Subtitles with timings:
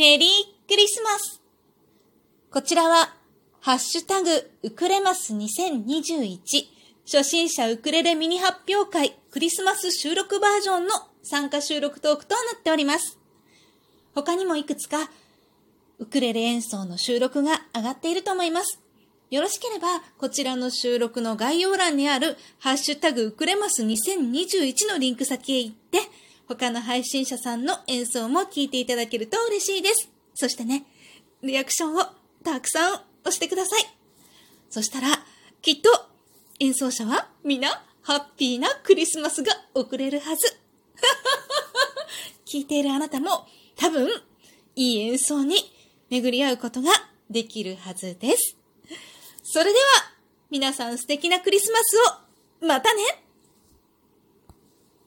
[0.00, 0.28] メリー
[0.66, 1.42] クリスマス
[2.50, 3.14] こちらは、
[3.60, 4.30] ハッシュタグ、
[4.62, 6.40] ウクレマス2021
[7.04, 13.18] 初心者ウクレレミニ発表会クリスマス収録バージョンの参加収録トークとなっております。
[14.14, 15.10] 他にもいくつか
[15.98, 18.80] ウクレレ演奏の収録が上がっていると思います。
[19.28, 25.98] よろしければ、こちらの収録の概要欄にある、ハッシュタグウクレマス2021のリンク先へ行って、
[26.50, 30.10] 他の配信者さんの演奏も聞いていただけると嬉しいです。
[30.34, 30.82] そしてね、
[31.44, 32.00] リアクションを
[32.42, 33.84] たくさん押してください。
[34.68, 35.08] そしたら、
[35.62, 35.90] きっと
[36.58, 37.68] 演奏者は皆
[38.02, 40.56] ハッピーなクリスマスが送れるはず。
[42.52, 43.46] 聞いているあなたも
[43.76, 44.10] 多分
[44.74, 45.72] いい演奏に
[46.08, 46.90] 巡り合うことが
[47.30, 48.56] できるはずです。
[49.44, 49.84] それでは
[50.50, 51.96] 皆さん素敵なクリスマス
[52.62, 53.02] をまたね